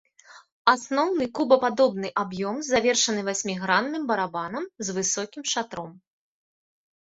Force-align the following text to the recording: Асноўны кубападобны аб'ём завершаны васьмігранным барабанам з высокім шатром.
Асноўны 0.71 1.27
кубападобны 1.39 2.09
аб'ём 2.23 2.57
завершаны 2.71 3.21
васьмігранным 3.29 4.03
барабанам 4.15 4.65
з 4.89 4.99
высокім 4.99 5.43
шатром. 5.57 5.91